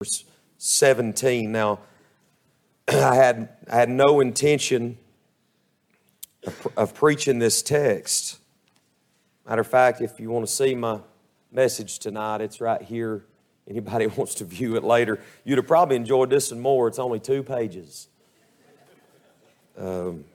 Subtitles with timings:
[0.00, 0.24] verse
[0.58, 1.50] 17.
[1.50, 1.80] Now,
[2.88, 4.96] I had, I had no intention
[6.46, 8.38] of, of preaching this text.
[9.44, 11.00] Matter of fact, if you want to see my
[11.50, 13.24] message tonight, it's right here.
[13.68, 16.86] Anybody wants to view it later, you'd have probably enjoyed this and more.
[16.86, 18.06] It's only two pages.
[19.76, 20.26] Um,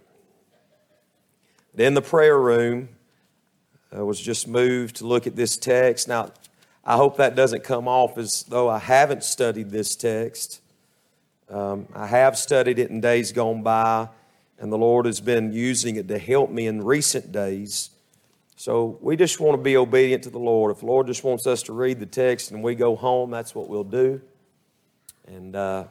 [1.78, 2.90] in the prayer room,
[3.94, 6.10] I was just moved to look at this text.
[6.10, 6.32] Now,
[6.86, 10.60] I hope that doesn't come off as though I haven't studied this text.
[11.50, 14.10] Um, I have studied it in days gone by,
[14.60, 17.90] and the Lord has been using it to help me in recent days.
[18.58, 20.72] So we just want to be obedient to the Lord.
[20.72, 23.56] If the Lord just wants us to read the text and we go home, that's
[23.56, 24.22] what we'll do.
[25.26, 25.86] And uh,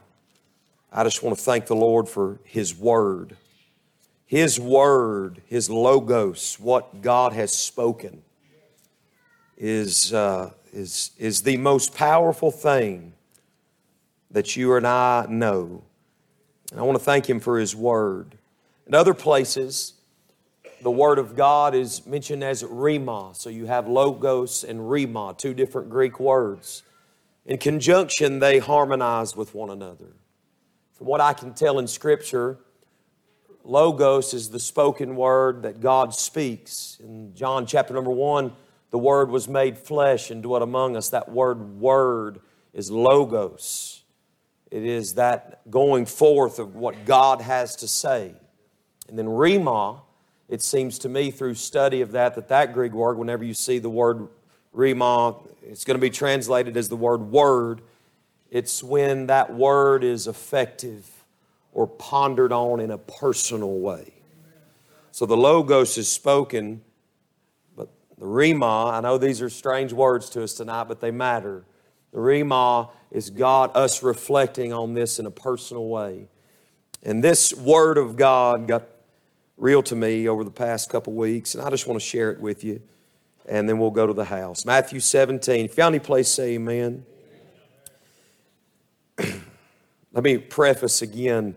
[0.93, 3.37] I just want to thank the Lord for His Word.
[4.27, 8.23] His Word, His Logos, what God has spoken,
[9.57, 10.13] is.
[10.13, 13.13] Uh, is, is the most powerful thing
[14.31, 15.83] that you and I know.
[16.71, 18.39] And I want to thank Him for His Word.
[18.87, 19.95] In other places,
[20.81, 23.37] the Word of God is mentioned as rhema.
[23.37, 26.83] So you have logos and rhema, two different Greek words.
[27.45, 30.17] In conjunction, they harmonize with one another.
[30.95, 32.59] From what I can tell in Scripture,
[33.65, 36.99] logos is the spoken word that God speaks.
[37.03, 38.53] In John chapter number one,
[38.93, 41.09] the Word was made flesh and dwelt among us.
[41.09, 42.41] That word, word,
[42.75, 44.03] is logos.
[44.71, 48.35] It is that going forth of what God has to say.
[49.09, 50.03] And then rhema,
[50.47, 53.79] it seems to me through study of that, that that Greek word, whenever you see
[53.79, 54.29] the word
[54.77, 57.81] rhema, it's going to be translated as the word word.
[58.51, 61.09] It's when that word is effective
[61.73, 64.13] or pondered on in a personal way.
[65.13, 66.83] So the logos is spoken
[68.23, 71.65] the Rhema, I know these are strange words to us tonight, but they matter.
[72.13, 76.29] The Rhema is God, us reflecting on this in a personal way.
[77.03, 78.87] And this Word of God got
[79.57, 82.39] real to me over the past couple weeks, and I just want to share it
[82.41, 82.81] with you,
[83.49, 84.65] and then we'll go to the house.
[84.65, 85.65] Matthew 17.
[85.65, 87.05] If you found any place, say amen.
[89.19, 91.57] Let me preface again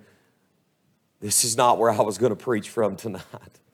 [1.21, 3.21] this is not where I was going to preach from tonight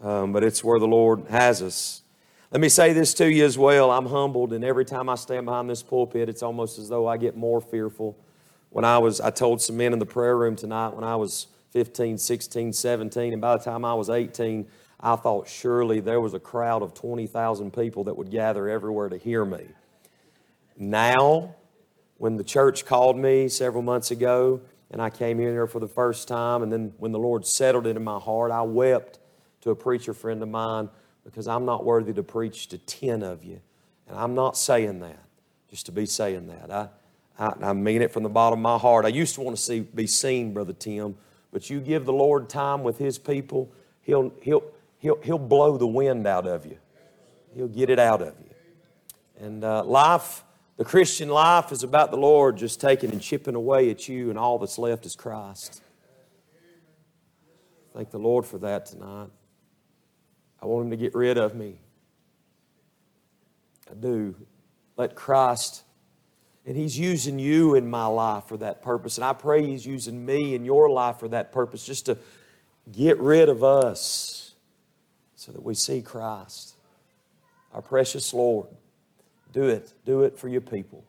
[0.00, 2.02] um, but it's where the Lord has us.
[2.50, 3.90] Let me say this to you as well.
[3.90, 7.16] I'm humbled, and every time I stand behind this pulpit, it's almost as though I
[7.16, 8.16] get more fearful.
[8.70, 11.48] When I was, I told some men in the prayer room tonight when I was
[11.72, 14.66] 15, 16, 17, and by the time I was 18,
[15.00, 19.18] I thought surely there was a crowd of 20,000 people that would gather everywhere to
[19.18, 19.66] hear me.
[20.76, 21.54] Now,
[22.16, 24.60] when the church called me several months ago,
[24.90, 27.96] and I came here for the first time, and then when the Lord settled it
[27.96, 29.18] in my heart, I wept
[29.62, 30.88] to a preacher friend of mine
[31.24, 33.60] because I'm not worthy to preach to 10 of you.
[34.08, 35.22] And I'm not saying that
[35.70, 36.70] just to be saying that.
[36.70, 36.88] I,
[37.38, 39.04] I, I mean it from the bottom of my heart.
[39.04, 41.16] I used to want to see, be seen, Brother Tim,
[41.52, 43.70] but you give the Lord time with His people,
[44.02, 44.62] He'll, he'll,
[44.98, 46.78] he'll, he'll blow the wind out of you,
[47.54, 48.54] He'll get it out of you.
[49.38, 50.44] And uh, life,
[50.78, 54.38] the Christian life, is about the Lord just taking and chipping away at you, and
[54.38, 55.82] all that's left is Christ.
[57.92, 59.28] Thank the Lord for that tonight.
[60.60, 61.78] I want him to get rid of me.
[63.90, 64.34] I do.
[64.96, 65.84] Let Christ,
[66.66, 69.16] and he's using you in my life for that purpose.
[69.16, 72.18] And I pray he's using me in your life for that purpose, just to
[72.90, 74.54] get rid of us
[75.36, 76.74] so that we see Christ,
[77.72, 78.68] our precious Lord.
[79.52, 79.92] Do it.
[80.04, 81.04] Do it for your people.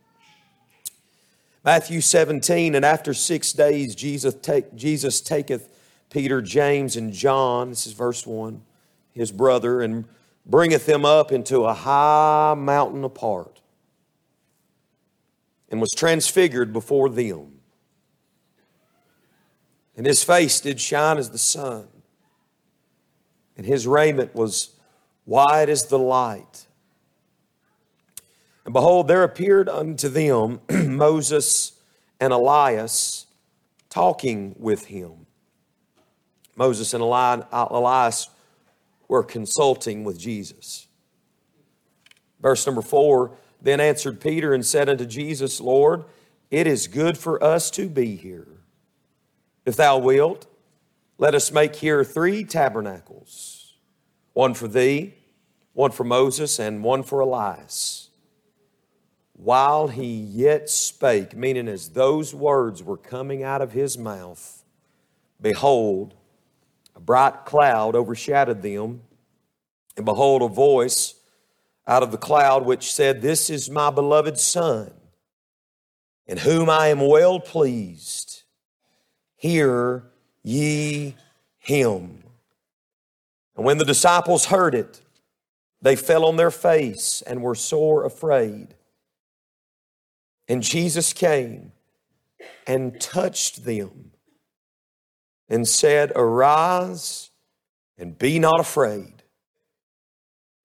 [1.65, 5.67] Matthew 17, and after six days, Jesus, take, Jesus taketh
[6.09, 7.69] Peter, James, and John.
[7.69, 8.61] This is verse 1
[9.19, 10.05] his brother, and
[10.45, 13.61] bringeth them up into a high mountain apart,
[15.69, 17.59] and was transfigured before them.
[19.97, 21.89] And his face did shine as the sun,
[23.57, 24.69] and his raiment was
[25.25, 26.65] white as the light.
[28.63, 31.73] And behold, there appeared unto them Moses
[32.21, 33.25] and Elias
[33.89, 35.25] talking with him.
[36.55, 38.29] Moses and Elias
[39.09, 40.87] were consulting with Jesus.
[42.41, 46.05] Verse number four Then answered Peter and said unto Jesus, Lord,
[46.49, 48.47] it is good for us to be here.
[49.65, 50.47] If thou wilt,
[51.17, 53.75] let us make here three tabernacles
[54.33, 55.15] one for thee,
[55.73, 58.09] one for Moses, and one for Elias.
[59.33, 64.63] While he yet spake, meaning as those words were coming out of his mouth,
[65.41, 66.15] behold,
[66.99, 69.01] a bright cloud overshadowed them,
[69.95, 71.15] and behold, a voice
[71.87, 74.91] out of the cloud which said, This is my beloved Son,
[76.27, 78.43] in whom I am well pleased.
[79.37, 80.03] Hear
[80.43, 81.15] ye
[81.57, 82.23] him.
[83.55, 85.01] And when the disciples heard it,
[85.81, 88.75] they fell on their face and were sore afraid.
[90.49, 91.71] And Jesus came
[92.67, 94.11] and touched them
[95.49, 97.31] and said, Arise
[97.97, 99.23] and be not afraid.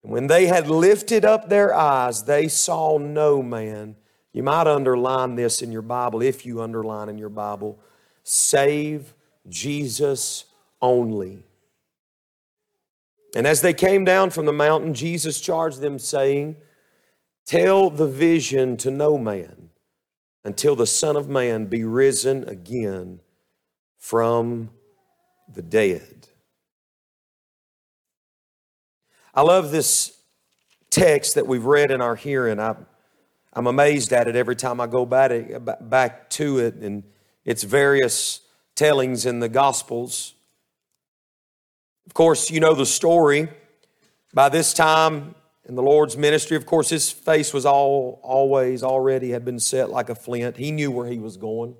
[0.02, 3.96] And when they had lifted up their eyes, they saw no man.
[4.32, 7.78] You might underline this in your Bible, if you underline in your Bible,
[8.22, 9.14] save
[9.48, 10.44] Jesus
[10.82, 11.42] only.
[13.34, 16.56] And as they came down from the mountain, Jesus charged them, saying,
[17.46, 19.70] Tell the vision to no man
[20.44, 23.20] until the Son of Man be risen again
[23.98, 24.70] from
[25.54, 26.28] the dead.
[29.34, 30.16] I love this
[30.90, 32.60] text that we've read in our hearing.
[32.60, 32.76] I,
[33.52, 35.30] I'm amazed at it every time I go back,
[35.80, 37.02] back to it and
[37.44, 38.40] its various
[38.74, 40.34] tellings in the Gospels.
[42.06, 43.48] Of course, you know the story.
[44.32, 45.34] By this time
[45.66, 49.90] in the Lord's ministry, of course, his face was all always already had been set
[49.90, 50.56] like a flint.
[50.56, 51.76] He knew where he was going.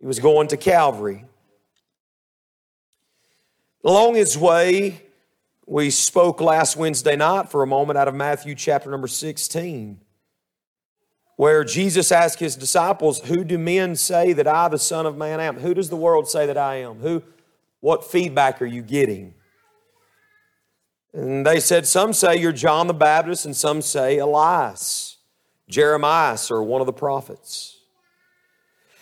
[0.00, 1.24] He was going to Calvary.
[3.84, 5.02] Along his way,
[5.66, 10.00] we spoke last Wednesday night for a moment out of Matthew chapter number 16,
[11.36, 15.40] where Jesus asked his disciples, Who do men say that I, the Son of Man,
[15.40, 15.58] am?
[15.58, 17.00] Who does the world say that I am?
[17.00, 17.22] Who,
[17.80, 19.34] what feedback are you getting?
[21.12, 25.16] And they said, Some say you're John the Baptist, and some say Elias,
[25.68, 27.75] Jeremiah, or one of the prophets.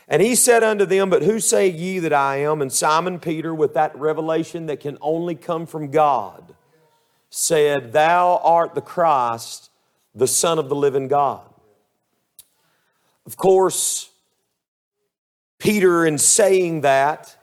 [0.08, 2.60] And he said unto them, But who say ye that I am?
[2.60, 6.54] And Simon Peter, with that revelation that can only come from God,
[7.30, 9.70] said, Thou art the Christ,
[10.14, 11.48] the Son of the living God.
[13.26, 14.10] Of course,
[15.58, 17.36] Peter, in saying that,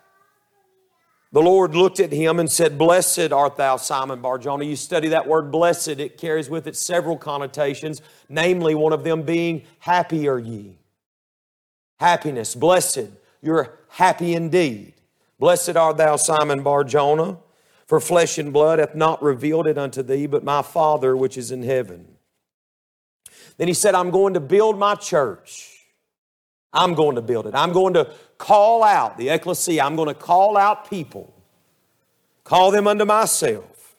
[1.34, 4.66] the Lord looked at him and said, Blessed art thou, Simon Barjona.
[4.66, 9.24] You study that word blessed, it carries with it several connotations, namely, one of them
[9.24, 10.78] being, Happy are ye
[12.02, 12.56] happiness.
[12.56, 13.12] Blessed,
[13.44, 14.94] you're happy indeed.
[15.40, 17.38] Blessed art thou, Simon Bar Jonah,
[17.86, 21.52] for flesh and blood hath not revealed it unto thee, but my Father which is
[21.52, 22.08] in heaven.
[23.58, 25.68] Then he said, I'm going to build my church.
[26.74, 27.54] I'm going to build it.
[27.54, 28.10] I'm going to
[28.40, 29.84] call out the ecclesia.
[29.84, 31.32] I'm going to call out people,
[32.44, 33.96] call them unto myself.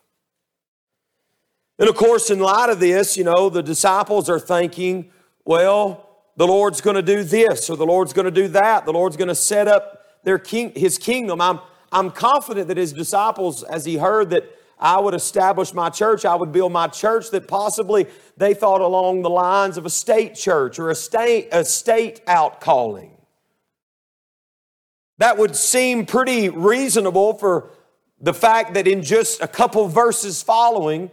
[1.79, 5.11] And of course, in light of this, you know, the disciples are thinking,
[5.45, 8.85] well, the Lord's going to do this or the Lord's going to do that.
[8.85, 11.41] The Lord's going to set up their king, his kingdom.
[11.41, 14.45] I'm, I'm confident that his disciples, as he heard that
[14.79, 18.07] I would establish my church, I would build my church, that possibly
[18.37, 22.61] they thought along the lines of a state church or a state, a state out
[22.61, 23.13] calling.
[25.19, 27.71] That would seem pretty reasonable for
[28.21, 31.11] the fact that in just a couple verses following,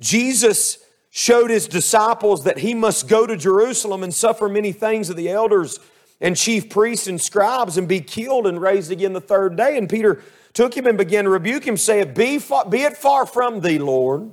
[0.00, 0.78] Jesus
[1.14, 5.28] showed his disciples that he must go to Jerusalem and suffer many things of the
[5.28, 5.78] elders
[6.22, 9.76] and chief priests and scribes and be killed and raised again the third day.
[9.76, 10.22] And Peter
[10.54, 13.78] took him and began to rebuke him, saying, Be, far, be it far from thee,
[13.78, 14.32] Lord.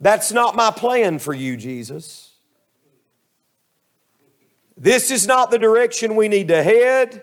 [0.00, 2.32] That's not my plan for you, Jesus.
[4.78, 7.22] This is not the direction we need to head.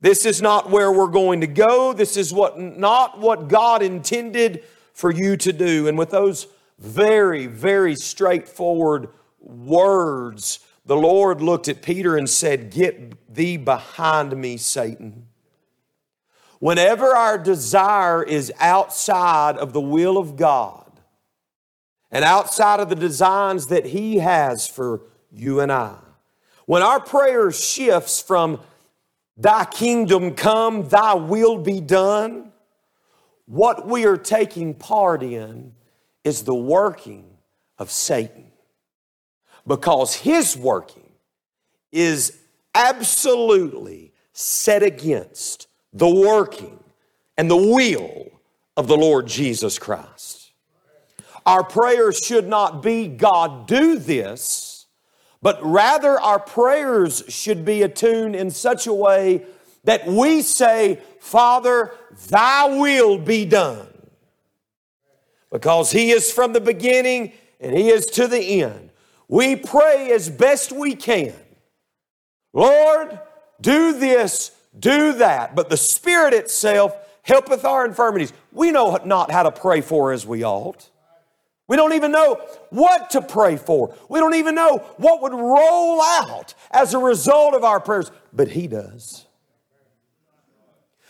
[0.00, 1.92] This is not where we're going to go.
[1.92, 4.64] This is what not what God intended
[4.98, 5.86] for you to do.
[5.86, 6.48] And with those
[6.80, 14.56] very, very straightforward words, the Lord looked at Peter and said, Get thee behind me,
[14.56, 15.28] Satan.
[16.58, 20.90] Whenever our desire is outside of the will of God
[22.10, 25.94] and outside of the designs that He has for you and I,
[26.66, 28.60] when our prayer shifts from
[29.36, 32.48] Thy kingdom come, Thy will be done,
[33.48, 35.72] what we are taking part in
[36.22, 37.24] is the working
[37.78, 38.52] of Satan.
[39.66, 41.10] Because his working
[41.90, 42.38] is
[42.74, 46.78] absolutely set against the working
[47.38, 48.30] and the will
[48.76, 50.52] of the Lord Jesus Christ.
[51.46, 54.86] Our prayers should not be, God, do this,
[55.40, 59.46] but rather our prayers should be attuned in such a way
[59.88, 61.94] that we say, Father,
[62.28, 63.88] thy will be done.
[65.50, 68.90] Because he is from the beginning and he is to the end.
[69.28, 71.32] We pray as best we can.
[72.52, 73.18] Lord,
[73.62, 75.56] do this, do that.
[75.56, 78.34] But the Spirit itself helpeth our infirmities.
[78.52, 80.90] We know not how to pray for as we ought.
[81.66, 82.34] We don't even know
[82.68, 83.94] what to pray for.
[84.10, 88.48] We don't even know what would roll out as a result of our prayers, but
[88.48, 89.24] He does.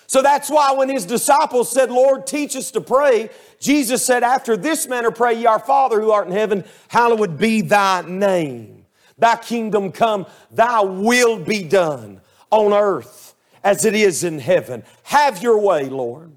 [0.08, 3.28] So that's why when His disciples said, Lord, teach us to pray,
[3.60, 7.60] Jesus said, After this manner pray ye, our Father who art in heaven, hallowed be
[7.60, 8.86] thy name.
[9.18, 14.82] Thy kingdom come, thy will be done on earth as it is in heaven.
[15.04, 16.32] Have your way, Lord.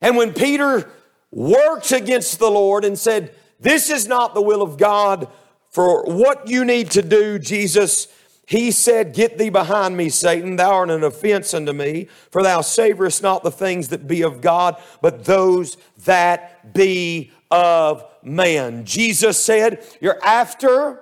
[0.00, 0.88] And when Peter
[1.32, 5.26] worked against the Lord and said, This is not the will of God
[5.70, 8.06] for what you need to do, Jesus.
[8.46, 10.56] He said, Get thee behind me, Satan.
[10.56, 14.40] Thou art an offense unto me, for thou savorest not the things that be of
[14.40, 18.84] God, but those that be of man.
[18.84, 21.00] Jesus said, You're after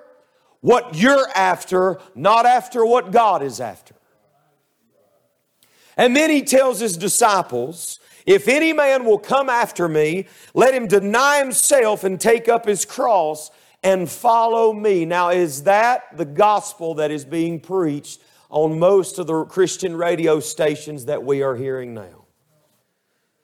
[0.61, 3.95] what you're after, not after what God is after.
[5.97, 10.87] And then he tells his disciples, if any man will come after me, let him
[10.87, 13.51] deny himself and take up his cross
[13.83, 15.05] and follow me.
[15.05, 20.39] Now, is that the gospel that is being preached on most of the Christian radio
[20.39, 22.25] stations that we are hearing now?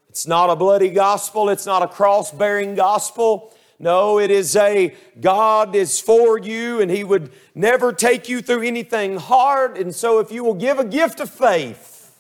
[0.10, 3.53] It's not a bloody gospel, it's not a cross bearing gospel.
[3.81, 8.63] No, it is a God is for you and He would never take you through
[8.63, 9.77] anything hard.
[9.77, 12.13] And so, if you will give a gift of faith,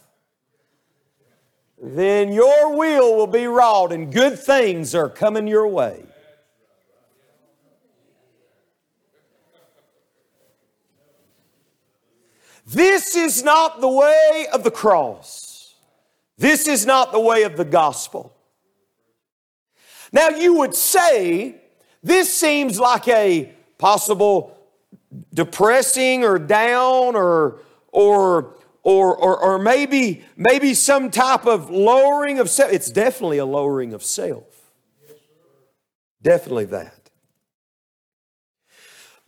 [1.81, 6.05] then your will will be wrought and good things are coming your way.
[12.71, 15.75] This is not the way of the cross.
[16.37, 18.35] This is not the way of the gospel.
[20.11, 21.55] Now, you would say
[22.03, 24.57] this seems like a possible
[25.33, 27.59] depressing or down or,
[27.91, 32.71] or or, or, or maybe, maybe some type of lowering of self.
[32.71, 34.71] It's definitely a lowering of self.
[36.21, 36.98] Definitely that.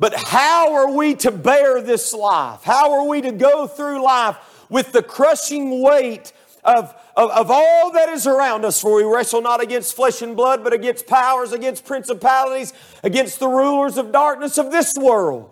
[0.02, 2.64] But how are we to bear this life?
[2.64, 4.36] How are we to go through life
[4.68, 8.82] with the crushing weight of, of, of, all that is around us?
[8.82, 13.48] For we wrestle not against flesh and blood, but against powers, against principalities, against the
[13.48, 15.52] rulers of darkness of this world.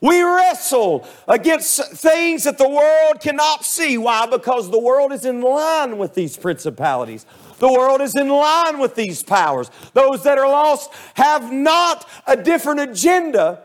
[0.00, 3.96] We wrestle against things that the world cannot see.
[3.96, 4.26] Why?
[4.26, 7.24] Because the world is in line with these principalities.
[7.62, 9.70] The world is in line with these powers.
[9.94, 13.62] Those that are lost have not a different agenda,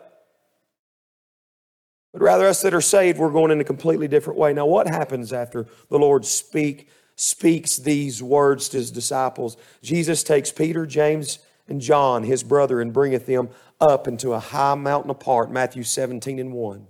[2.13, 4.54] but rather us that are saved, we're going in a completely different way.
[4.54, 9.58] Now, what happens after the Lord speak, speaks these words to his disciples?
[9.82, 13.50] Jesus takes Peter, James, and John, his brother, and bringeth them
[13.82, 16.88] up into a high mountain apart, Matthew 17 and 1.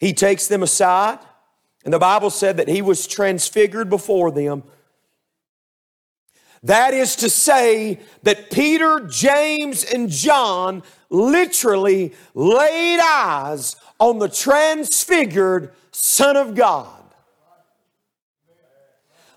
[0.00, 1.20] He takes them aside,
[1.84, 4.62] and the Bible said that he was transfigured before them.
[6.62, 15.72] That is to say that Peter, James, and John literally laid eyes on the transfigured
[15.90, 17.02] Son of God.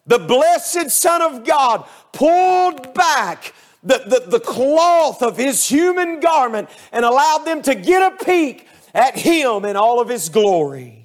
[0.06, 6.70] The blessed Son of God pulled back the, the, the cloth of his human garment
[6.92, 11.03] and allowed them to get a peek at him in all of his glory.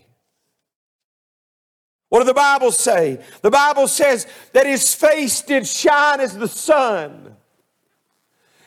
[2.09, 3.21] What does the Bible say?
[3.43, 7.37] The Bible says that his face did shine as the sun,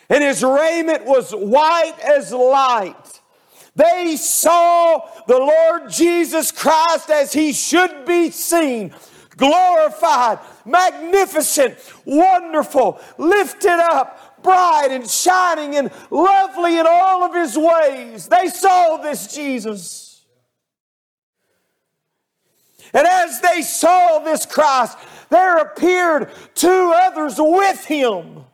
[0.10, 3.22] and his raiment was white as light.
[3.76, 8.94] They saw the Lord Jesus Christ as he should be seen
[9.38, 18.28] glorified, magnificent, wonderful, lifted up, bright and shining and lovely in all of his ways.
[18.28, 20.11] They saw this Jesus.
[22.94, 24.98] And as they saw this Christ,
[25.30, 28.46] there appeared two others with him.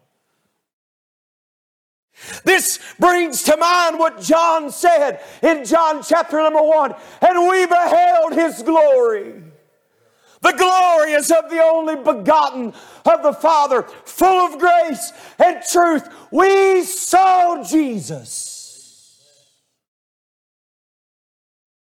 [2.43, 8.33] This brings to mind what John said in John chapter number one, and we beheld
[8.33, 9.43] his glory.
[10.41, 12.73] The glory is of the only begotten
[13.05, 16.07] of the Father, full of grace and truth.
[16.31, 18.46] We saw Jesus.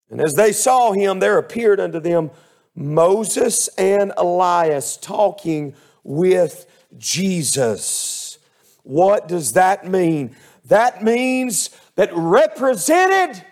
[0.09, 2.31] And as they saw him, there appeared unto them
[2.75, 6.65] Moses and Elias talking with
[6.97, 8.39] Jesus.
[8.83, 10.35] What does that mean?
[10.65, 13.43] That means that represented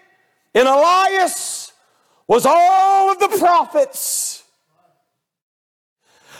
[0.53, 1.73] in Elias
[2.27, 4.37] was all of the prophets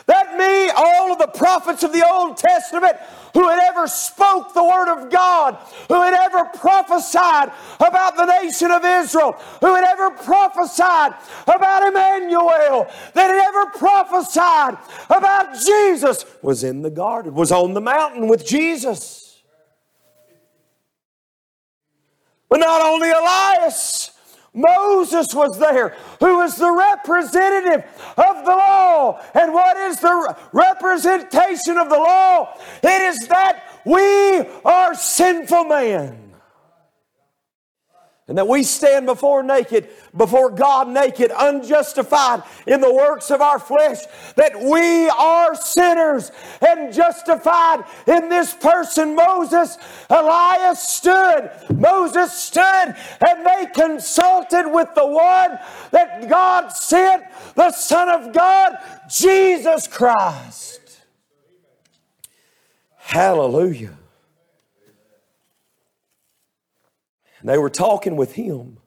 [0.08, 2.96] that me, all of the prophets of the Old Testament
[3.38, 8.72] who had ever spoke the word of God, who had ever prophesied about the nation
[8.72, 11.14] of Israel, who had ever prophesied
[11.46, 14.76] about Emmanuel, that had ever prophesied
[15.12, 19.44] about Jesus, was in the garden, was on the mountain with Jesus.
[22.50, 24.17] But not only Elias,
[24.54, 27.84] Moses was there, who was the representative
[28.18, 29.22] of the law.
[29.34, 32.58] And what is the representation of the law?
[32.84, 36.27] It is that we are sinful men
[38.28, 43.58] and that we stand before naked, before God naked, unjustified in the works of our
[43.58, 44.00] flesh,
[44.36, 46.32] that we are sinners
[46.68, 49.78] and justified in this person, Moses.
[50.10, 55.58] Elias stood, Moses stood, and they consulted with the one
[55.92, 57.24] that God sent,
[57.56, 58.78] the Son of God,
[59.10, 60.98] Jesus Christ.
[62.98, 63.98] Hallelujah.
[67.37, 68.80] And they were talking with him.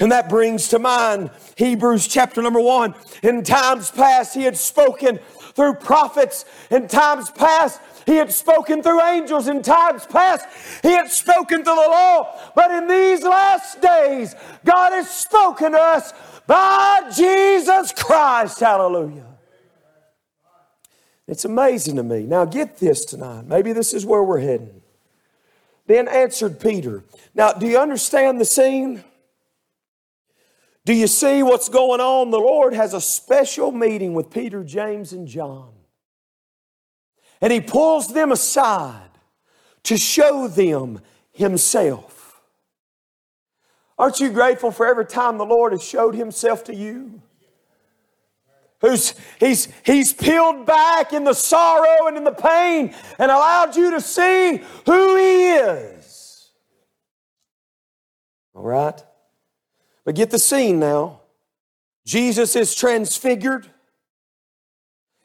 [0.00, 2.94] And that brings to mind Hebrews chapter number one.
[3.22, 5.18] In times past, he had spoken
[5.54, 6.44] through prophets.
[6.70, 9.48] In times past, he had spoken through angels.
[9.48, 10.46] In times past,
[10.82, 12.52] he had spoken through the law.
[12.54, 16.12] But in these last days, God has spoken to us
[16.46, 18.60] by Jesus Christ.
[18.60, 19.26] Hallelujah.
[21.26, 22.22] It's amazing to me.
[22.22, 23.46] Now, get this tonight.
[23.46, 24.80] Maybe this is where we're heading.
[25.88, 27.02] Then answered Peter.
[27.34, 29.02] Now, do you understand the scene?
[30.84, 32.30] Do you see what's going on?
[32.30, 35.72] The Lord has a special meeting with Peter, James, and John.
[37.40, 39.08] And He pulls them aside
[39.84, 41.00] to show them
[41.32, 42.42] Himself.
[43.98, 47.22] Aren't you grateful for every time the Lord has showed Himself to you?
[48.80, 53.90] Who's he's he's peeled back in the sorrow and in the pain and allowed you
[53.92, 56.50] to see who he is.
[58.54, 59.02] All right?
[60.04, 61.20] But get the scene now.
[62.06, 63.70] Jesus is transfigured.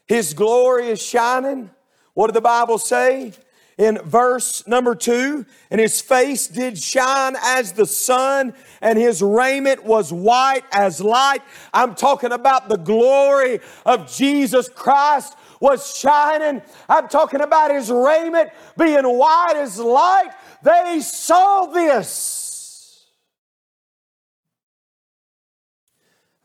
[0.06, 1.70] His glory is shining.
[2.14, 3.34] What did the bible say
[3.78, 9.84] in verse number two, and his face did shine as the sun, and his raiment
[9.84, 11.42] was white as light.
[11.74, 16.62] I'm talking about the glory of Jesus Christ was shining.
[16.90, 20.32] I'm talking about his raiment being white as light.
[20.62, 23.06] They saw this.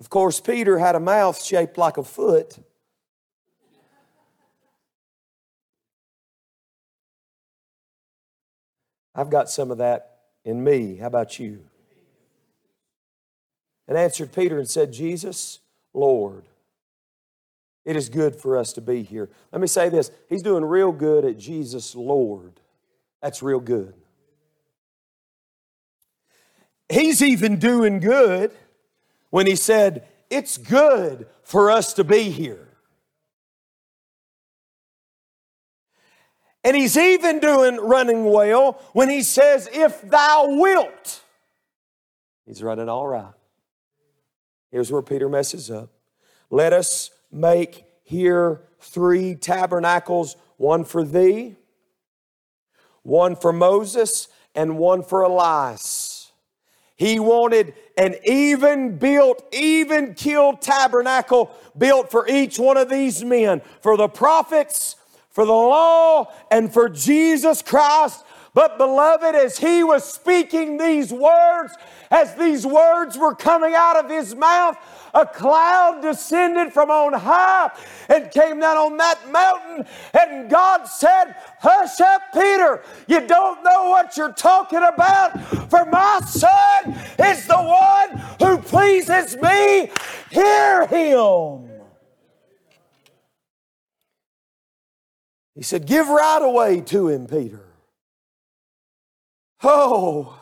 [0.00, 2.59] Of course, Peter had a mouth shaped like a foot.
[9.18, 10.94] I've got some of that in me.
[10.94, 11.64] How about you?
[13.88, 15.59] And answered Peter and said, Jesus,
[15.92, 16.44] Lord,
[17.85, 19.28] it is good for us to be here.
[19.50, 22.61] Let me say this He's doing real good at Jesus, Lord.
[23.20, 23.92] That's real good.
[26.88, 28.52] He's even doing good
[29.31, 32.67] when he said, It's good for us to be here.
[36.64, 41.23] And he's even doing running well when he says, If thou wilt.
[42.47, 43.33] He's running all right.
[44.71, 45.90] Here's where Peter messes up.
[46.51, 51.57] Let us make here three tabernacles one for thee,
[53.03, 56.33] one for Moses, and one for Elias.
[56.97, 63.62] He wanted an even built, even killed tabernacle built for each one of these men,
[63.81, 64.97] for the prophets,
[65.30, 68.24] for the law and for Jesus Christ.
[68.54, 71.74] But, beloved, as he was speaking these words,
[72.10, 74.76] as these words were coming out of his mouth,
[75.14, 77.70] a cloud descended from on high
[78.08, 79.86] and came down on that mountain.
[80.18, 82.82] And God said, Hush up, Peter.
[83.06, 85.38] You don't know what you're talking about.
[85.70, 89.90] For my son is the one who pleases me.
[90.30, 91.67] Hear him.
[95.59, 97.64] He said, Give right away to him, Peter.
[99.64, 100.40] Oh,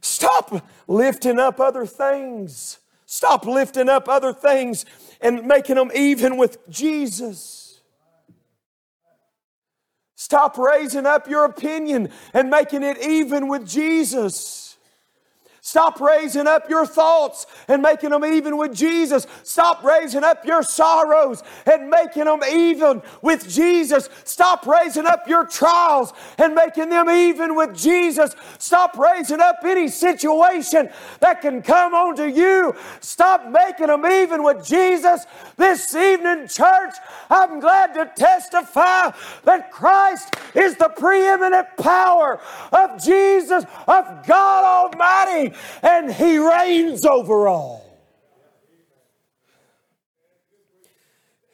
[0.00, 2.78] stop lifting up other things.
[3.06, 4.86] Stop lifting up other things
[5.20, 7.80] and making them even with Jesus.
[10.14, 14.61] Stop raising up your opinion and making it even with Jesus.
[15.64, 19.28] Stop raising up your thoughts and making them even with Jesus.
[19.44, 24.08] Stop raising up your sorrows and making them even with Jesus.
[24.24, 28.34] Stop raising up your trials and making them even with Jesus.
[28.58, 32.74] Stop raising up any situation that can come onto you.
[32.98, 35.26] Stop making them even with Jesus.
[35.56, 36.94] This evening, church,
[37.30, 39.12] I'm glad to testify
[39.44, 42.40] that Christ is the preeminent power
[42.72, 45.51] of Jesus, of God Almighty
[45.82, 47.82] and He reigns over all.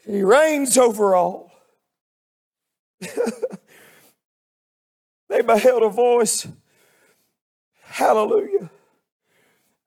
[0.05, 1.51] He reigns over all.
[5.29, 6.47] they beheld a voice,
[7.83, 8.71] hallelujah,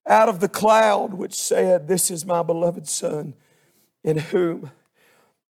[0.07, 3.35] out of the cloud which said, This is my beloved Son,
[4.05, 4.71] in whom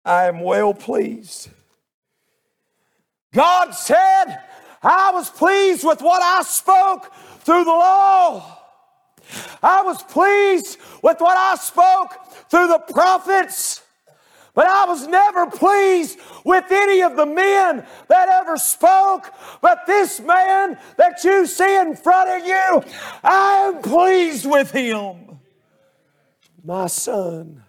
[0.03, 1.49] I am well pleased.
[3.33, 4.39] God said,
[4.83, 8.57] I was pleased with what I spoke through the law.
[9.61, 13.81] I was pleased with what I spoke through the prophets.
[14.53, 19.31] But I was never pleased with any of the men that ever spoke.
[19.61, 22.83] But this man that you see in front of you,
[23.23, 25.39] I am pleased with him.
[26.63, 27.63] My son.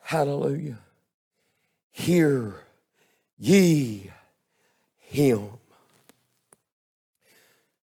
[0.00, 0.78] Hallelujah.
[1.90, 2.54] Hear
[3.36, 4.10] ye
[5.08, 5.48] him.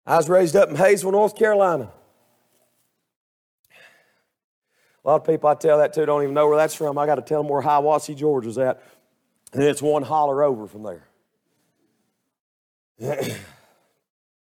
[0.06, 1.90] I was raised up in Hayesville, North Carolina.
[5.04, 6.98] A lot of people I tell that to don't even know where that's from.
[6.98, 8.82] I got to tell them where Hiawassee, Georgia's at.
[9.52, 11.06] And it's one holler over from there.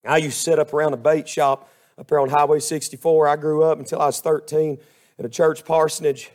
[0.05, 3.27] I used to sit up around a bait shop up there on Highway 64.
[3.27, 4.77] I grew up until I was 13
[5.17, 6.31] in a church parsonage.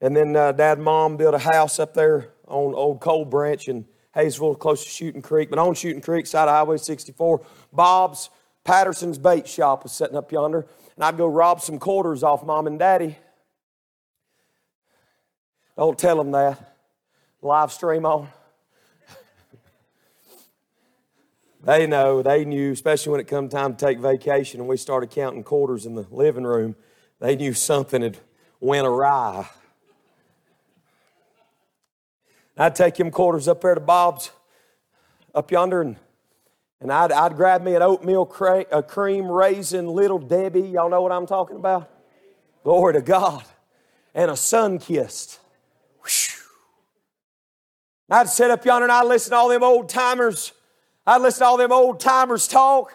[0.00, 3.68] And then uh, dad and mom built a house up there on Old Cold Branch,
[3.68, 5.50] and Hayesville, close to Shooting Creek.
[5.50, 8.30] But on Shooting Creek, side of Highway 64, Bob's
[8.64, 10.66] Patterson's bait shop was setting up yonder.
[10.96, 13.18] And I'd go rob some quarters off mom and daddy.
[15.76, 16.76] Don't tell them that.
[17.42, 18.28] Live stream on.
[21.64, 25.10] they know, they knew, especially when it come time to take vacation and we started
[25.10, 26.76] counting quarters in the living room,
[27.20, 28.18] they knew something had
[28.60, 29.48] went awry.
[32.56, 34.30] I'd take him quarters up there to Bob's
[35.34, 35.96] up yonder and,
[36.80, 40.60] and I'd, I'd grab me an oatmeal cra- a cream raisin little Debbie.
[40.60, 41.90] Y'all know what I'm talking about?
[42.62, 43.44] Glory to God.
[44.14, 45.38] And a Sunkist.
[48.10, 50.52] I'd sit up yonder and I'd listen to all them old timers.
[51.06, 52.92] I'd listen to all them old timers talk.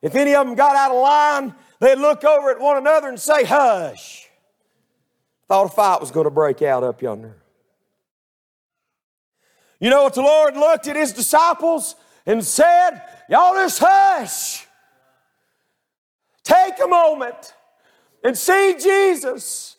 [0.00, 3.20] If any of them got out of line, they'd look over at one another and
[3.20, 4.28] say, Hush.
[5.48, 7.41] Thought a fight was going to break out up yonder.
[9.82, 13.02] You know what the Lord looked at his disciples and said?
[13.28, 14.64] Y'all just hush.
[16.44, 17.52] Take a moment
[18.22, 19.76] and see Jesus.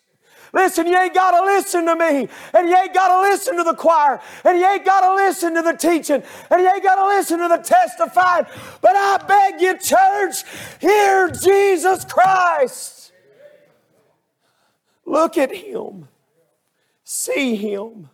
[0.51, 3.63] Listen, you ain't got to listen to me, and you ain't got to listen to
[3.63, 6.95] the choir, and you ain't got to listen to the teaching, and you ain't got
[6.95, 8.45] to listen to the testifying.
[8.81, 10.43] But I beg you, church,
[10.81, 13.13] hear Jesus Christ.
[15.05, 16.09] Look at Him,
[17.05, 18.09] see Him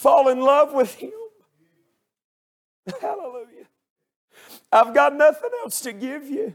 [0.00, 1.12] fall in love with Him.
[3.00, 3.66] Hallelujah.
[4.72, 6.54] I've got nothing else to give you.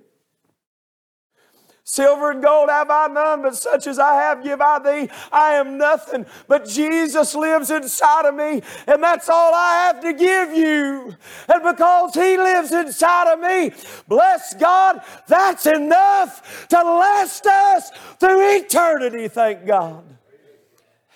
[1.87, 5.11] Silver and gold have I none, but such as I have give I thee.
[5.31, 10.13] I am nothing, but Jesus lives inside of me, and that's all I have to
[10.13, 11.15] give you.
[11.47, 13.71] And because He lives inside of me,
[14.07, 20.03] bless God, that's enough to last us through eternity, thank God.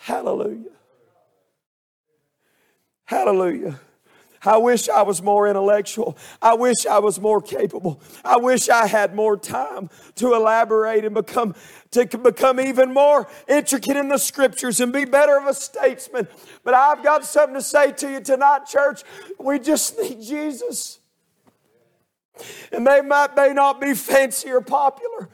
[0.01, 0.78] Hallelujah.
[3.09, 3.79] Hallelujah.
[4.45, 6.15] I wish I was more intellectual.
[6.43, 7.99] I wish I was more capable.
[8.23, 11.55] I wish I had more time to elaborate and become
[11.89, 16.27] to become even more intricate in the scriptures and be better of a statesman.
[16.63, 19.01] But I've got something to say to you tonight, church.
[19.39, 20.99] We just need Jesus.
[22.71, 25.29] And they might may not be fancy or popular,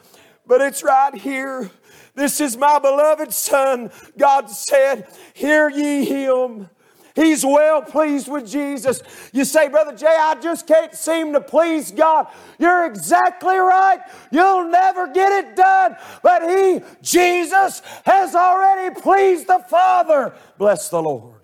[0.47, 1.69] but it's right here.
[2.13, 6.69] This is my beloved son, God said, Hear ye him.
[7.15, 9.01] He's well pleased with Jesus.
[9.31, 12.27] You say, Brother Jay, I just can't seem to please God.
[12.59, 13.99] You're exactly right.
[14.31, 15.95] You'll never get it done.
[16.21, 20.35] But He, Jesus, has already pleased the Father.
[20.57, 21.39] Bless the Lord.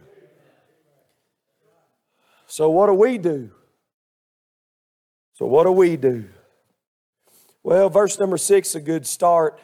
[2.48, 3.52] So, what do we do?
[5.36, 6.26] So, what do we do?
[7.64, 9.58] Well, verse number six, a good start.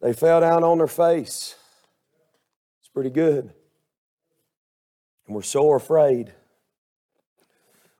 [0.00, 1.56] They fell down on their face
[2.98, 3.52] pretty good.
[5.28, 6.32] And we're so afraid.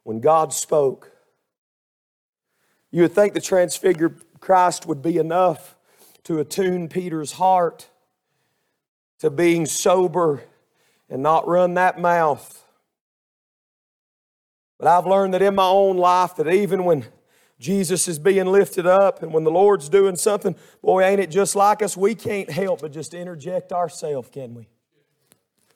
[0.02, 1.12] When God spoke,
[2.90, 5.76] You would think the transfigured Christ would be enough
[6.24, 7.90] to attune Peter's heart
[9.20, 10.42] to being sober
[11.08, 12.64] and not run that mouth.
[14.78, 17.04] But I've learned that in my own life that even when
[17.60, 21.54] Jesus is being lifted up and when the Lord's doing something, boy, ain't it just
[21.54, 21.96] like us?
[21.96, 24.66] We can't help but just interject ourselves, can we?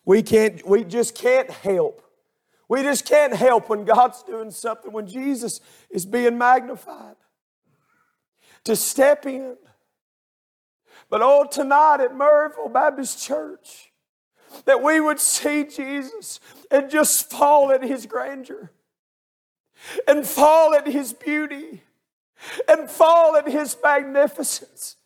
[0.04, 2.02] We can't, we just can't help.
[2.68, 5.60] We just can't help when God's doing something, when Jesus
[5.90, 7.16] is being magnified.
[8.64, 9.56] To step in.
[11.10, 13.92] But oh, tonight at Murrayville Baptist Church,
[14.64, 18.70] that we would see Jesus and just fall at his grandeur
[20.06, 21.82] and fall at his beauty
[22.68, 24.96] and fall at his magnificence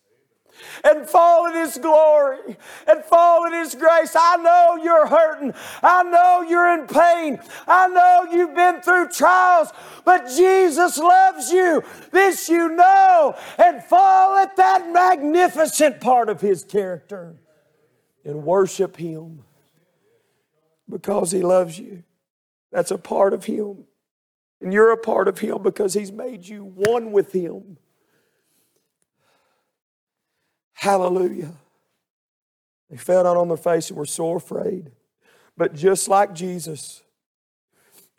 [0.83, 4.15] and fall in His glory and fall in His grace.
[4.15, 5.53] I know you're hurting.
[5.81, 7.39] I know you're in pain.
[7.67, 9.69] I know you've been through trials,
[10.05, 11.83] but Jesus loves you.
[12.11, 13.35] This you know.
[13.57, 17.35] And fall at that magnificent part of His character
[18.23, 19.43] and worship Him
[20.89, 22.03] because He loves you.
[22.71, 23.85] That's a part of Him.
[24.61, 27.77] And you're a part of Him because He's made you one with Him.
[30.77, 31.53] Hallelujah.
[32.89, 34.91] They fell down on their face and were so afraid.
[35.57, 37.01] But just like Jesus,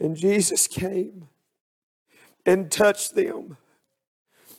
[0.01, 1.29] and Jesus came
[2.45, 3.57] and touched them,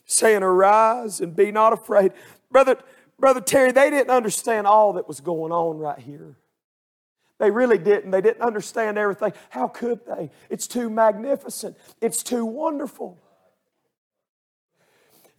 [0.05, 2.13] saying, Arise and be not afraid.
[2.49, 2.77] Brother,
[3.19, 6.37] Brother Terry, they didn't understand all that was going on right here.
[7.37, 8.11] They really didn't.
[8.11, 9.33] They didn't understand everything.
[9.49, 10.31] How could they?
[10.49, 11.77] It's too magnificent.
[12.01, 13.17] It's too wonderful.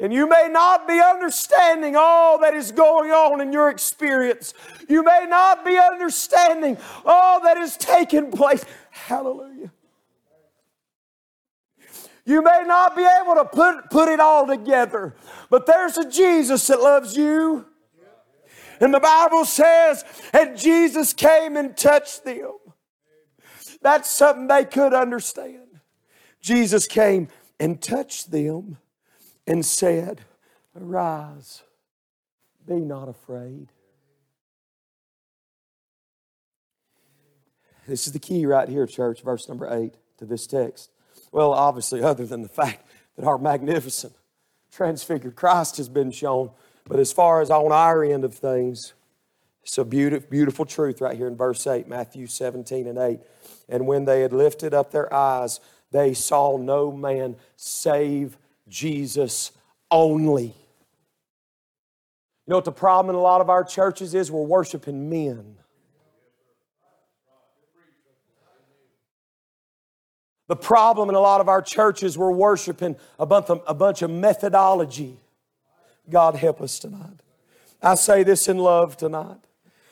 [0.01, 4.55] And you may not be understanding all that is going on in your experience.
[4.89, 8.65] You may not be understanding all that is taking place.
[8.91, 9.71] Hallelujah.
[12.25, 15.15] You may not be able to put, put it all together,
[15.51, 17.67] but there's a Jesus that loves you.
[18.81, 22.53] And the Bible says, and Jesus came and touched them.
[23.83, 25.81] That's something they could understand.
[26.41, 28.79] Jesus came and touched them
[29.47, 30.23] and said,
[30.77, 31.63] Arise,
[32.67, 33.69] be not afraid.
[37.87, 40.91] This is the key right here, church, verse number eight to this text.
[41.33, 44.15] Well, obviously, other than the fact that our magnificent
[44.71, 46.51] transfigured Christ has been shown,
[46.87, 48.95] but as far as on our end of things,
[49.63, 53.21] it's a beautiful, beautiful truth right here in verse 8, Matthew 17 and 8.
[53.69, 58.39] And when they had lifted up their eyes, they saw no man save
[58.71, 59.53] Jesus
[59.91, 60.55] only.
[62.47, 64.31] You know what the problem in a lot of our churches is?
[64.31, 65.57] We're worshiping men.
[70.49, 74.03] The problem in a lot of our churches, we're worshiping a bunch of, a bunch
[74.03, 75.17] of methodology.
[76.09, 77.21] God help us tonight.
[77.81, 79.39] I say this in love tonight.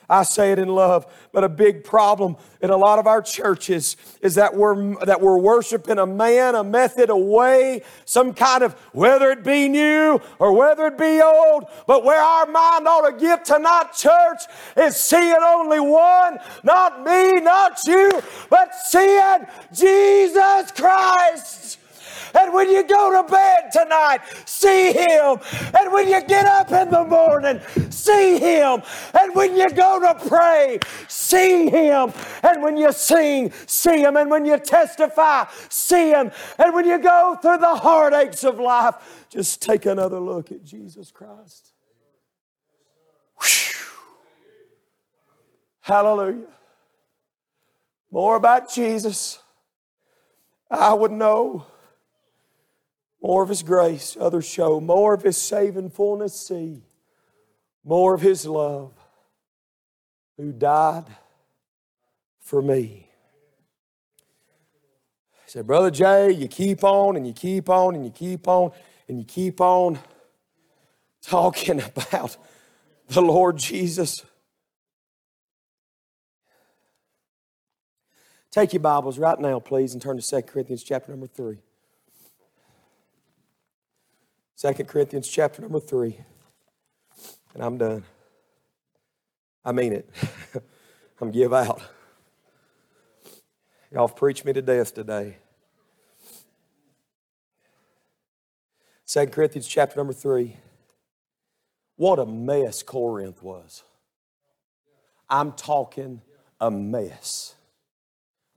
[0.08, 1.06] I say it in love.
[1.32, 5.38] But a big problem in a lot of our churches is that we're, that we're
[5.38, 10.52] worshiping a man, a method, a way, some kind of, whether it be new or
[10.52, 14.42] whether it be old, but where our mind ought to get tonight, church,
[14.76, 18.10] is seeing only one, not me, not you,
[18.48, 21.78] but seeing Jesus Christ.
[22.34, 25.38] And when you go to bed tonight, see Him.
[25.78, 27.60] And when you get up in the morning,
[27.90, 28.82] see Him.
[29.18, 32.12] And when you go to pray, see Him.
[32.42, 34.16] And when you sing, see Him.
[34.16, 36.30] And when you testify, see Him.
[36.58, 41.10] And when you go through the heartaches of life, just take another look at Jesus
[41.10, 41.72] Christ.
[45.80, 46.46] Hallelujah.
[48.10, 49.38] More about Jesus,
[50.70, 51.66] I would know.
[53.20, 54.81] More of His grace, others show.
[54.81, 56.83] More of His saving fullness, see.
[57.85, 58.92] More of His love,
[60.37, 61.04] who died
[62.40, 63.09] for me.
[65.44, 68.70] He said, Brother Jay, you keep on and you keep on and you keep on
[69.09, 69.98] and you keep on
[71.22, 72.37] talking about
[73.09, 74.24] the Lord Jesus.
[78.50, 81.59] Take your Bibles right now, please, and turn to 2 Corinthians chapter number 3.
[84.60, 86.18] 2 Corinthians chapter number 3.
[87.54, 88.02] And I'm done.
[89.64, 90.10] I mean it.
[91.20, 91.80] I'm give out.
[93.92, 95.36] Y'all preached me to death today.
[99.06, 100.56] 2 Corinthians chapter number 3.
[101.94, 103.84] What a mess Corinth was.
[105.30, 106.20] I'm talking
[106.60, 107.54] a mess.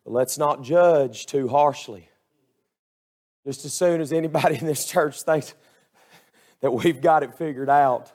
[0.04, 2.10] But let's not judge too harshly.
[3.46, 5.54] Just as soon as anybody in this church thinks
[6.62, 8.12] that we've got it figured out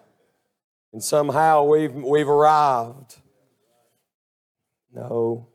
[0.92, 3.16] and somehow we've, we've arrived.
[4.94, 5.48] No.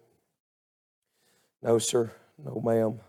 [1.63, 2.11] No, sir.
[2.37, 2.99] No, ma'am.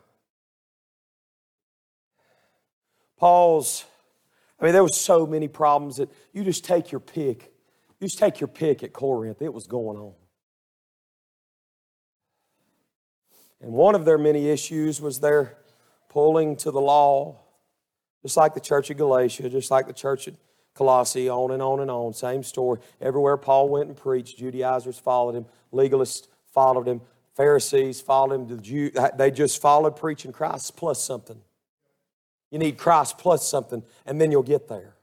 [3.18, 3.85] Paul's,
[4.59, 7.53] I mean, there was so many problems that you just take your pick.
[8.01, 9.42] You just take your pick at Corinth.
[9.42, 10.14] It was going on.
[13.61, 15.59] And one of their many issues was their
[16.09, 17.41] pulling to the law,
[18.22, 20.35] just like the church of Galatia, just like the church at
[20.74, 22.14] Colossae, on and on and on.
[22.14, 22.80] Same story.
[23.00, 27.00] Everywhere Paul went and preached, Judaizers followed him, legalists followed him,
[27.35, 28.46] Pharisees followed him.
[28.48, 31.40] The Jew, they just followed preaching Christ plus something.
[32.50, 34.94] You need Christ plus something, and then you'll get there.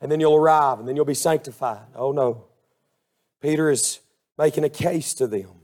[0.00, 1.86] And then you'll arrive, and then you'll be sanctified.
[1.94, 2.44] Oh no.
[3.40, 4.00] Peter is
[4.36, 5.61] making a case to them.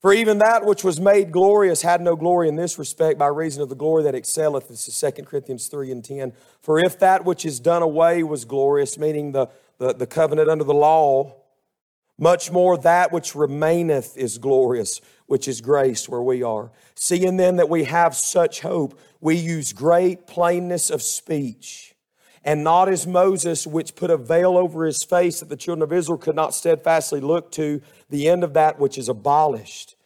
[0.00, 3.62] For even that which was made glorious had no glory in this respect by reason
[3.62, 4.68] of the glory that excelleth.
[4.68, 6.32] This is 2 Corinthians 3 and 10.
[6.60, 10.64] For if that which is done away was glorious, meaning the, the, the covenant under
[10.64, 11.34] the law,
[12.18, 16.70] much more that which remaineth is glorious, which is grace where we are.
[16.94, 21.95] Seeing then that we have such hope, we use great plainness of speech,
[22.46, 25.92] and not as Moses, which put a veil over his face that the children of
[25.92, 29.96] Israel could not steadfastly look to the end of that which is abolished.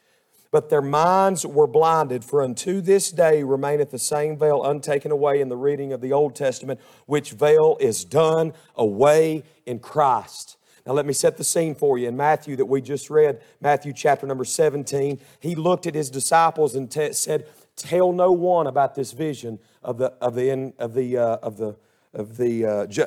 [0.49, 5.39] But their minds were blinded, for unto this day remaineth the same veil untaken away
[5.39, 10.57] in the reading of the Old Testament, which veil is done away in Christ.
[10.85, 12.07] Now, let me set the scene for you.
[12.07, 16.73] In Matthew, that we just read, Matthew chapter number 17, he looked at his disciples
[16.73, 21.17] and t- said, Tell no one about this vision of the, of the, of the,
[21.17, 21.75] uh, of the,
[22.13, 23.05] of the, uh, ju-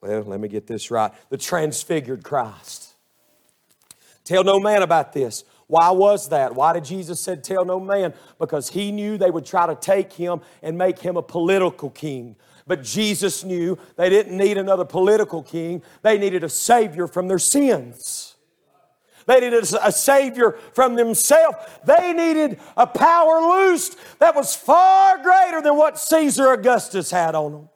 [0.00, 2.94] well, let me get this right, the transfigured Christ.
[4.24, 5.44] Tell no man about this.
[5.66, 6.54] Why was that?
[6.54, 8.12] Why did Jesus said tell no man?
[8.38, 12.36] Because he knew they would try to take him and make him a political king.
[12.66, 15.82] But Jesus knew they didn't need another political king.
[16.02, 18.36] They needed a savior from their sins.
[19.26, 21.56] They needed a savior from themselves.
[21.84, 27.52] They needed a power loosed that was far greater than what Caesar Augustus had on
[27.52, 27.68] them.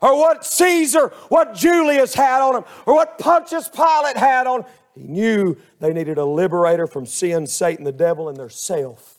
[0.00, 4.66] Or what Caesar, what Julius had on him, or what Pontius Pilate had on him.
[4.94, 9.18] He knew they needed a liberator from sin, Satan, the devil, and their self.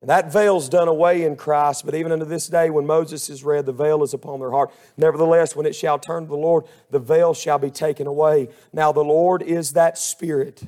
[0.00, 3.42] And that veil's done away in Christ, but even unto this day, when Moses is
[3.42, 4.72] read, the veil is upon their heart.
[4.96, 8.48] Nevertheless, when it shall turn to the Lord, the veil shall be taken away.
[8.72, 10.62] Now, the Lord is that Spirit.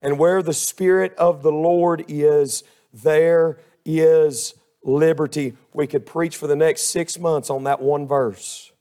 [0.00, 4.54] And where the Spirit of the Lord is, there is
[4.86, 5.54] liberty.
[5.74, 8.72] We could preach for the next six months on that one verse.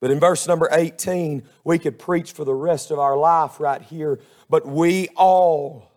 [0.00, 3.80] But in verse number 18, we could preach for the rest of our life right
[3.80, 4.18] here.
[4.50, 5.90] But we all,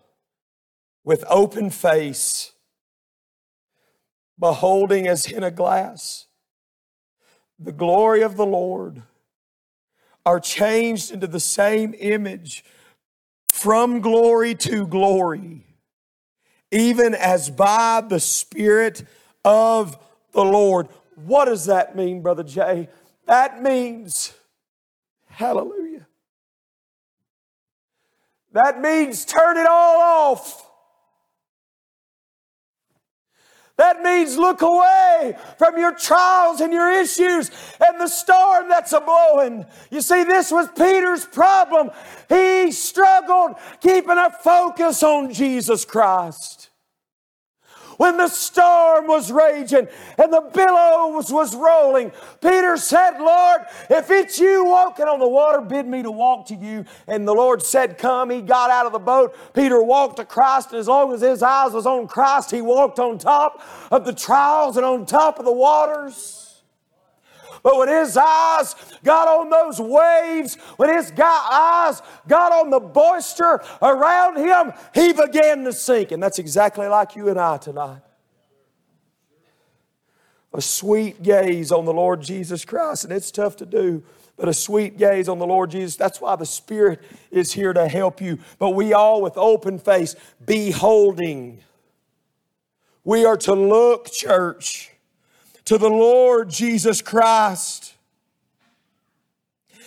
[1.04, 2.54] with open face,
[4.40, 6.28] beholding as in a glass
[7.60, 9.04] the glory of the Lord,
[10.26, 12.64] are changed into the same image
[13.50, 15.66] from glory to glory,
[16.72, 19.04] even as by the Spirit
[19.44, 19.98] of
[20.34, 20.88] the Lord.
[21.16, 22.90] What does that mean, Brother Jay?
[23.26, 24.34] That means,
[25.28, 26.08] hallelujah.
[28.54, 30.69] That means turn it all off.
[33.80, 39.00] That means look away from your trials and your issues and the storm that's a
[39.00, 39.66] blowing.
[39.90, 41.90] You see, this was Peter's problem.
[42.28, 46.69] He struggled keeping a focus on Jesus Christ
[48.00, 49.86] when the storm was raging
[50.18, 55.60] and the billows was rolling, Peter said, Lord, if it's you walking on the water,
[55.60, 56.86] bid me to walk to you.
[57.08, 58.30] And the Lord said, Come.
[58.30, 59.36] He got out of the boat.
[59.54, 63.00] Peter walked to Christ, and as long as his eyes was on Christ, he walked
[63.00, 66.39] on top of the trials and on top of the waters.
[67.64, 73.62] But when his eyes got on those waves, when his eyes got on the boister
[73.82, 76.12] around him, he began to sink.
[76.12, 78.02] And that's exactly like you and I tonight.
[80.54, 84.04] A sweet gaze on the Lord Jesus Christ, and it's tough to do
[84.40, 85.98] but a sweet gaze on the Lord Jesus.
[85.98, 88.40] That's why the Spirit is here to help you.
[88.58, 91.60] But we all, with open face, beholding.
[93.04, 94.92] We are to look, church,
[95.70, 97.94] to the Lord Jesus Christ.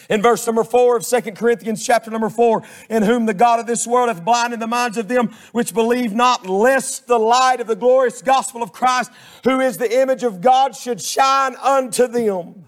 [0.08, 3.66] In verse number four of Second Corinthians chapter number four, in whom the God of
[3.66, 7.66] this world hath blinded the minds of them which believe not, lest the light of
[7.66, 9.10] the glorious gospel of Christ,
[9.42, 12.66] who is the image of God, should shine unto them.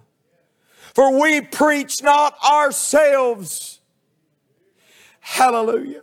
[0.93, 3.78] For we preach not ourselves.
[5.20, 6.03] Hallelujah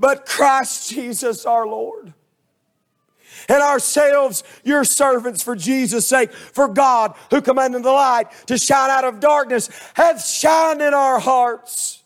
[0.00, 2.14] but Christ Jesus our Lord.
[3.48, 8.90] And ourselves, your servants for Jesus' sake, for God who commanded the light to shine
[8.90, 12.00] out of darkness, hath shined in our hearts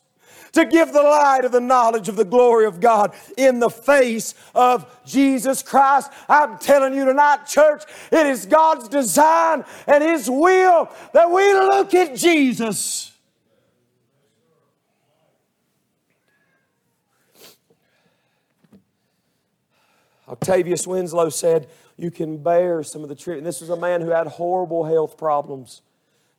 [0.55, 4.35] to give the light of the knowledge of the glory of God in the face
[4.55, 6.11] of Jesus Christ.
[6.29, 11.93] I'm telling you tonight, church, it is God's design and His will that we look
[11.95, 13.14] at Jesus.
[20.29, 23.45] Octavius Winslow said, You can bear some of the treatment.
[23.45, 25.83] This was a man who had horrible health problems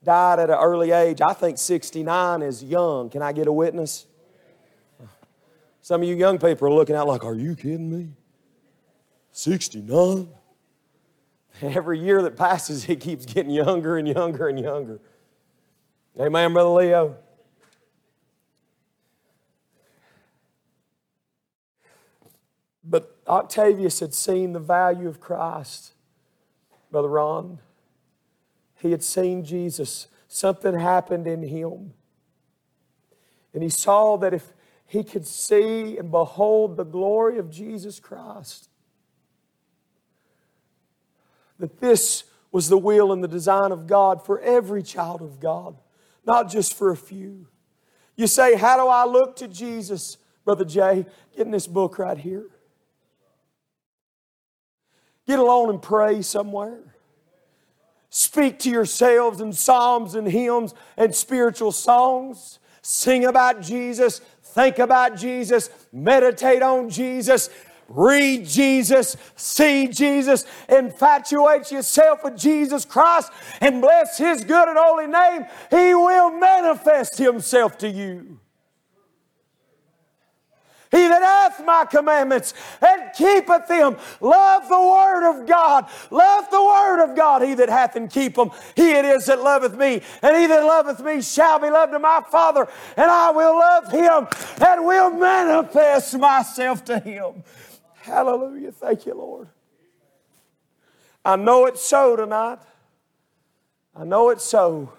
[0.04, 1.20] died at an early age.
[1.22, 3.10] I think 69 is young.
[3.10, 4.06] Can I get a witness?
[5.82, 8.10] Some of you young people are looking out like, Are you kidding me?
[9.32, 10.30] 69?
[11.62, 15.00] Every year that passes, he keeps getting younger and younger and younger.
[16.20, 17.18] Amen, Brother Leo.
[22.84, 25.94] But Octavius had seen the value of Christ,
[26.92, 27.60] Brother Ron.
[28.76, 30.08] He had seen Jesus.
[30.28, 31.94] Something happened in him.
[33.54, 34.54] And he saw that if
[34.86, 38.70] he could see and behold the glory of Jesus Christ,
[41.58, 45.76] that this was the will and the design of God for every child of God,
[46.26, 47.48] not just for a few.
[48.16, 51.06] You say, How do I look to Jesus, Brother Jay?
[51.36, 52.46] Get in this book right here.
[55.28, 56.80] Get alone and pray somewhere.
[58.10, 62.60] Speak to yourselves in psalms and hymns and spiritual songs.
[62.82, 64.22] Sing about Jesus.
[64.44, 65.70] Think about Jesus.
[65.92, 67.50] Meditate on Jesus.
[67.88, 75.06] Read Jesus, see Jesus, infatuate yourself with Jesus Christ, and bless His good and holy
[75.06, 75.46] name.
[75.70, 78.40] He will manifest Himself to you.
[80.96, 83.98] He that hath my commandments and keepeth them.
[84.22, 85.90] Love the word of God.
[86.10, 87.42] Love the word of God.
[87.42, 88.50] He that hath and keep them.
[88.78, 90.02] He it is that loveth me.
[90.22, 92.66] And he that loveth me shall be loved of my Father.
[92.96, 94.28] And I will love him
[94.66, 97.44] and will manifest myself to him.
[97.96, 98.72] Hallelujah.
[98.72, 99.50] Thank you, Lord.
[101.26, 102.60] I know it's so tonight.
[103.94, 104.94] I know it's so.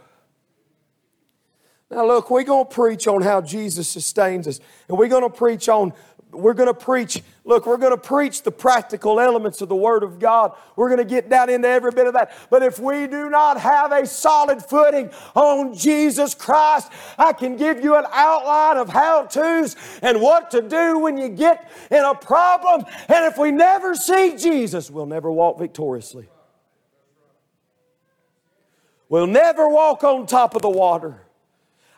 [1.90, 4.60] Now, look, we're going to preach on how Jesus sustains us.
[4.88, 5.92] And we're going to preach on,
[6.32, 10.02] we're going to preach, look, we're going to preach the practical elements of the Word
[10.02, 10.52] of God.
[10.74, 12.32] We're going to get down into every bit of that.
[12.50, 17.84] But if we do not have a solid footing on Jesus Christ, I can give
[17.84, 22.16] you an outline of how to's and what to do when you get in a
[22.16, 22.84] problem.
[23.08, 26.28] And if we never see Jesus, we'll never walk victoriously.
[29.08, 31.22] We'll never walk on top of the water.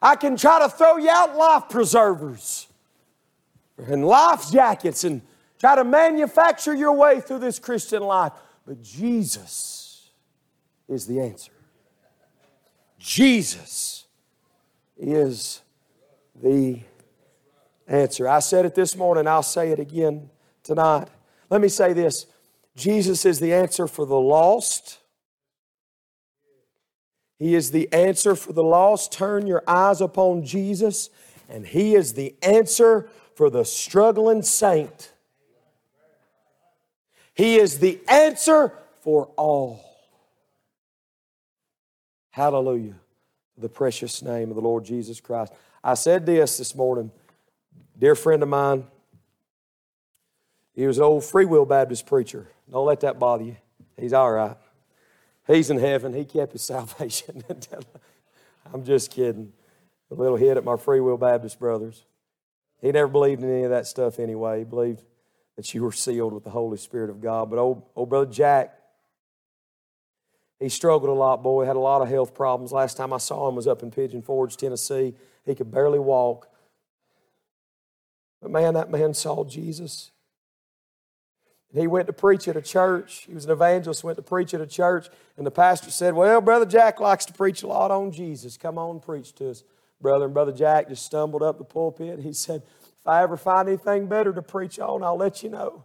[0.00, 2.68] I can try to throw you out life preservers
[3.76, 5.22] and life jackets and
[5.58, 8.32] try to manufacture your way through this Christian life.
[8.66, 10.10] But Jesus
[10.88, 11.52] is the answer.
[12.98, 14.06] Jesus
[14.96, 15.62] is
[16.40, 16.80] the
[17.86, 18.28] answer.
[18.28, 20.30] I said it this morning, I'll say it again
[20.62, 21.08] tonight.
[21.50, 22.26] Let me say this
[22.76, 24.97] Jesus is the answer for the lost
[27.38, 29.12] he is the answer for the lost.
[29.12, 31.10] Turn your eyes upon Jesus,
[31.48, 35.12] and He is the answer for the struggling saint.
[37.34, 39.84] He is the answer for all.
[42.30, 42.94] Hallelujah.
[43.56, 45.52] The precious name of the Lord Jesus Christ.
[45.82, 47.12] I said this this morning.
[47.96, 48.84] Dear friend of mine,
[50.74, 52.48] he was an old Free Will Baptist preacher.
[52.70, 53.56] Don't let that bother you.
[53.96, 54.56] He's all right.
[55.48, 56.12] He's in heaven.
[56.12, 57.42] He kept his salvation.
[58.72, 59.52] I'm just kidding.
[60.10, 62.04] A little hit at my Free Will Baptist brothers.
[62.80, 64.60] He never believed in any of that stuff anyway.
[64.60, 65.02] He believed
[65.56, 67.50] that you were sealed with the Holy Spirit of God.
[67.50, 68.78] But old, old brother Jack,
[70.60, 72.72] he struggled a lot, boy, had a lot of health problems.
[72.72, 75.14] Last time I saw him was up in Pigeon Forge, Tennessee.
[75.44, 76.48] He could barely walk.
[78.40, 80.10] But man, that man saw Jesus.
[81.74, 83.24] He went to preach at a church.
[83.26, 86.40] He was an evangelist, went to preach at a church, and the pastor said, Well,
[86.40, 88.56] Brother Jack likes to preach a lot on Jesus.
[88.56, 89.64] Come on and preach to us,
[90.00, 90.24] brother.
[90.24, 92.20] And Brother Jack just stumbled up the pulpit.
[92.20, 92.62] He said,
[93.00, 95.84] If I ever find anything better to preach on, I'll let you know.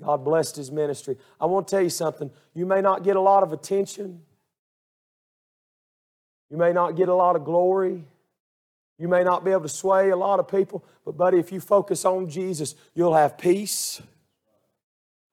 [0.00, 1.16] God blessed his ministry.
[1.40, 2.30] I want to tell you something.
[2.54, 4.20] You may not get a lot of attention,
[6.50, 8.04] you may not get a lot of glory.
[8.98, 11.60] You may not be able to sway a lot of people, but, buddy, if you
[11.60, 14.02] focus on Jesus, you'll have peace,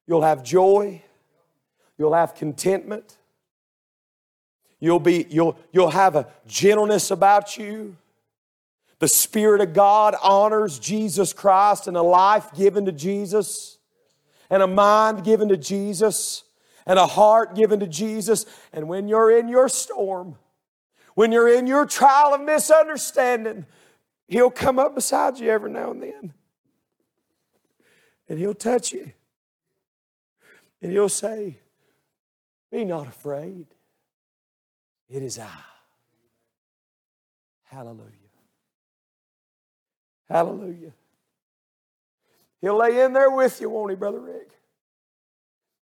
[0.06, 1.02] you'll have joy,
[1.98, 3.18] you'll have contentment,
[4.80, 7.98] you'll, be, you'll, you'll have a gentleness about you.
[9.00, 13.80] The Spirit of God honors Jesus Christ and a life given to Jesus,
[14.50, 16.44] and a mind given to Jesus,
[16.86, 18.46] and a heart given to Jesus.
[18.72, 20.36] And when you're in your storm,
[21.16, 23.66] when you're in your trial of misunderstanding,
[24.28, 26.34] He'll come up beside you every now and then.
[28.30, 29.12] And He'll touch you.
[30.82, 31.58] And He'll say,
[32.72, 33.68] Be not afraid.
[35.10, 35.48] It is I.
[37.64, 38.12] Hallelujah.
[40.30, 40.94] Hallelujah.
[42.62, 44.50] He'll lay in there with you, won't he, Brother Rick?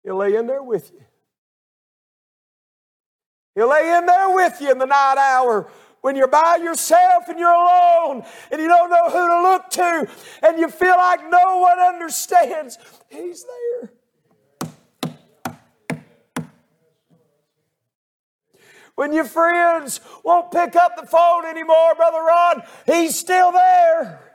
[0.03, 1.03] He'll lay in there with you.
[3.55, 5.69] He'll lay in there with you in the night hour
[6.01, 10.07] when you're by yourself and you're alone and you don't know who to look to
[10.41, 12.77] and you feel like no one understands.
[13.09, 13.91] He's there.
[18.95, 24.32] When your friends won't pick up the phone anymore, Brother Ron, he's still there.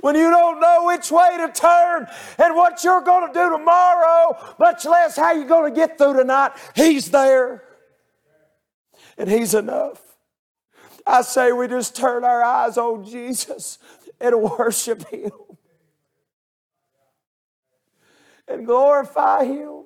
[0.00, 2.06] When you don't know which way to turn
[2.38, 6.14] and what you're going to do tomorrow, much less how you're going to get through
[6.14, 7.64] tonight, he's there.
[9.18, 10.00] And he's enough.
[11.06, 13.78] I say we just turn our eyes on Jesus
[14.20, 15.32] and worship him
[18.48, 19.84] and glorify him.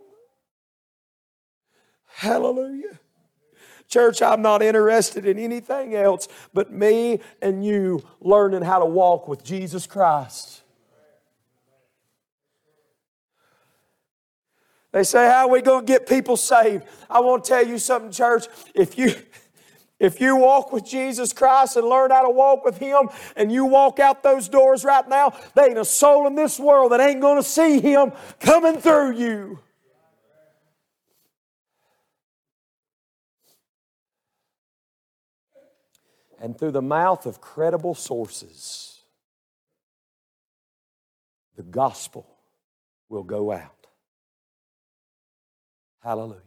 [2.06, 2.98] Hallelujah.
[3.88, 9.28] Church, I'm not interested in anything else but me and you learning how to walk
[9.28, 10.62] with Jesus Christ.
[14.92, 16.84] They say, How are we going to get people saved?
[17.10, 18.46] I want to tell you something, church.
[18.74, 19.14] If you
[19.98, 23.64] if you walk with Jesus Christ and learn how to walk with Him, and you
[23.64, 27.20] walk out those doors right now, there ain't a soul in this world that ain't
[27.20, 29.58] going to see Him coming through you.
[36.46, 39.00] And through the mouth of credible sources,
[41.56, 42.24] the gospel
[43.08, 43.88] will go out.
[46.04, 46.38] Hallelujah.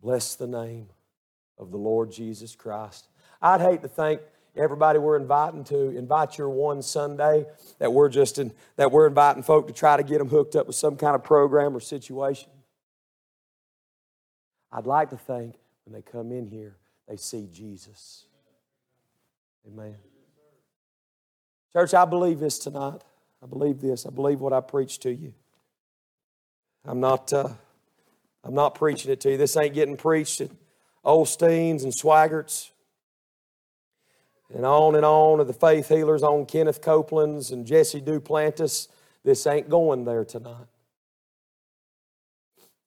[0.00, 0.86] Bless the name
[1.58, 3.08] of the Lord Jesus Christ.
[3.42, 4.22] I'd hate to think
[4.56, 7.44] everybody we're inviting to invite your one Sunday
[7.78, 10.66] that we're just in, that we're inviting folk to try to get them hooked up
[10.66, 12.48] with some kind of program or situation.
[14.72, 16.78] I'd like to think when they come in here
[17.08, 18.24] they see Jesus.
[19.66, 19.96] Amen.
[21.72, 23.02] Church, I believe this tonight.
[23.42, 24.06] I believe this.
[24.06, 25.34] I believe what I preach to you.
[26.84, 27.48] I'm not, uh,
[28.42, 29.36] I'm not preaching it to you.
[29.36, 30.50] This ain't getting preached at
[31.04, 32.70] Osteens and Swaggarts
[34.54, 38.88] and on and on of the faith healers on Kenneth Copeland's and Jesse Duplantis.
[39.24, 40.66] This ain't going there tonight.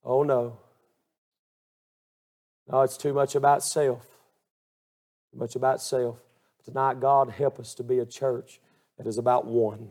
[0.04, 0.58] Oh no.
[2.70, 4.04] No, it's too much about self.
[5.32, 6.18] Too much about self.
[6.64, 8.60] Tonight, God, help us to be a church
[8.98, 9.88] that is about one.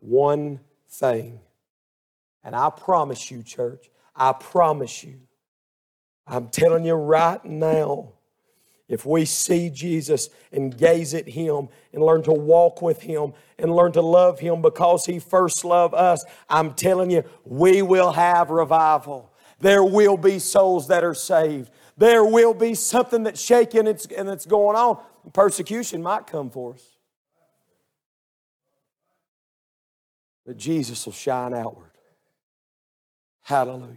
[0.00, 1.40] One thing.
[2.44, 5.20] And I promise you, church, I promise you,
[6.26, 8.12] I'm telling you right now,
[8.86, 13.74] if we see Jesus and gaze at Him and learn to walk with Him and
[13.74, 18.50] learn to love Him because He first loved us, I'm telling you, we will have
[18.50, 19.33] revival.
[19.64, 21.70] There will be souls that are saved.
[21.96, 25.02] There will be something that's shaking and that's going on.
[25.32, 26.86] Persecution might come for us.
[30.44, 31.92] But Jesus will shine outward.
[33.40, 33.96] Hallelujah.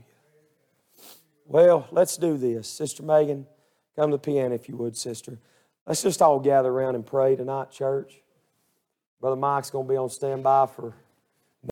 [1.45, 2.70] Well, let's do this.
[2.70, 3.45] Sister Megan,
[3.97, 5.38] come to the piano if you would, sister.
[5.86, 8.22] Let's just all gather around and pray tonight, church.
[9.20, 10.93] Brother Mike's going to be on standby for